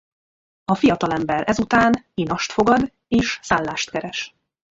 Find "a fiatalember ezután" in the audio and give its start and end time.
0.65-2.05